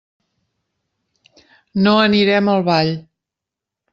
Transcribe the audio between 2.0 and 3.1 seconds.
anirem al ball.